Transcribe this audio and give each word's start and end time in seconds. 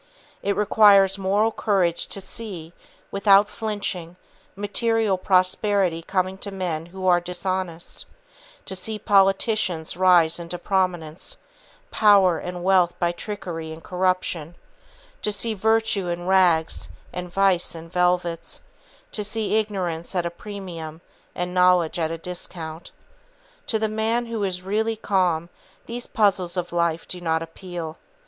It 0.41 0.55
requires 0.57 1.19
moral 1.19 1.51
courage 1.51 2.07
to 2.07 2.19
see, 2.19 2.73
without 3.11 3.47
flinching, 3.47 4.15
material 4.55 5.15
prosperity 5.15 6.01
coming 6.01 6.39
to 6.39 6.49
men 6.49 6.87
who 6.87 7.05
are 7.05 7.19
dishonest; 7.21 8.07
to 8.65 8.75
see 8.75 8.97
politicians 8.97 9.95
rise 9.95 10.39
into 10.39 10.57
prominence, 10.57 11.37
power 11.91 12.39
and 12.39 12.63
wealth 12.63 12.95
by 12.97 13.11
trickery 13.11 13.71
and 13.71 13.83
corruption; 13.83 14.55
to 15.21 15.31
see 15.31 15.53
virtue 15.53 16.07
in 16.07 16.25
rags 16.25 16.89
and 17.13 17.31
vice 17.31 17.75
in 17.75 17.87
velvets; 17.87 18.59
to 19.11 19.23
see 19.23 19.57
ignorance 19.59 20.15
at 20.15 20.25
a 20.25 20.31
premium, 20.31 21.01
and 21.35 21.53
knowledge 21.53 21.99
at 21.99 22.09
a 22.09 22.17
discount. 22.17 22.89
To 23.67 23.77
the 23.77 23.87
man 23.87 24.25
who 24.25 24.43
is 24.43 24.63
really 24.63 24.95
calm 24.95 25.49
these 25.85 26.07
puzzles 26.07 26.57
of 26.57 26.73
life 26.73 27.07
do 27.07 27.21
not 27.21 27.43
appeal. 27.43 27.99